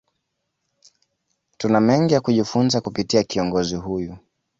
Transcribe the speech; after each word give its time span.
Tuna 1.57 1.79
mengi 1.79 2.13
ya 2.13 2.21
kujifunza 2.21 2.81
kupitia 2.81 3.23
kiongozi 3.23 3.75
huyu 3.75 4.17